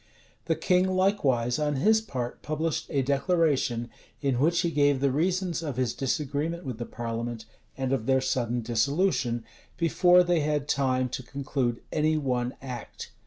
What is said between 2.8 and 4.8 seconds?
a declaration, in which he